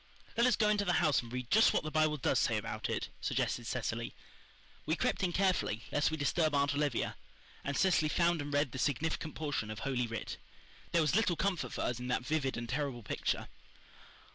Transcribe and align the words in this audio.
"Let 0.35 0.47
us 0.47 0.55
go 0.55 0.67
into 0.69 0.83
the 0.83 0.93
house 0.93 1.21
and 1.21 1.31
read 1.31 1.51
just 1.51 1.73
what 1.73 1.83
the 1.83 1.91
Bible 1.91 2.17
does 2.17 2.39
say 2.39 2.57
about 2.57 2.89
it," 2.89 3.09
suggested 3.21 3.67
Cecily. 3.67 4.15
We 4.87 4.95
crept 4.95 5.21
in 5.21 5.31
carefully, 5.31 5.83
lest 5.91 6.09
we 6.09 6.17
disturb 6.17 6.55
Aunt 6.55 6.73
Olivia, 6.73 7.15
and 7.63 7.77
Cecily 7.77 8.09
found 8.09 8.41
and 8.41 8.51
read 8.51 8.71
the 8.71 8.79
significant 8.79 9.35
portion 9.35 9.69
of 9.69 9.81
Holy 9.81 10.07
Writ. 10.07 10.37
There 10.91 11.03
was 11.03 11.15
little 11.15 11.35
comfort 11.35 11.73
for 11.73 11.81
us 11.81 11.99
in 11.99 12.07
that 12.07 12.25
vivid 12.25 12.57
and 12.57 12.67
terrible 12.67 13.03
picture. 13.03 13.47